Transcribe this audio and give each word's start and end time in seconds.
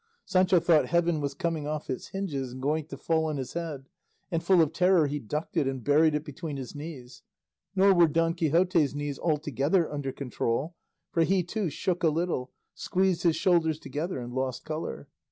Sancho 0.25 0.59
thought 0.59 0.87
heaven 0.87 1.21
was 1.21 1.35
coming 1.35 1.67
off 1.67 1.87
its 1.87 2.07
hinges 2.07 2.51
and 2.53 2.59
going 2.59 2.85
to 2.87 2.97
fall 2.97 3.25
on 3.25 3.37
his 3.37 3.53
head, 3.53 3.85
and 4.31 4.43
full 4.43 4.59
of 4.59 4.73
terror 4.73 5.05
he 5.05 5.19
ducked 5.19 5.55
it 5.55 5.67
and 5.67 5.83
buried 5.83 6.15
it 6.15 6.25
between 6.25 6.57
his 6.57 6.73
knees; 6.73 7.21
nor 7.75 7.93
were 7.93 8.07
Don 8.07 8.33
Quixote's 8.33 8.95
knees 8.95 9.19
altogether 9.19 9.91
under 9.93 10.11
control, 10.11 10.73
for 11.11 11.21
he 11.21 11.43
too 11.43 11.69
shook 11.69 12.01
a 12.03 12.09
little, 12.09 12.49
squeezed 12.73 13.21
his 13.21 13.35
shoulders 13.35 13.77
together 13.77 14.17
and 14.19 14.33
lost 14.33 14.65
colour. 14.65 15.07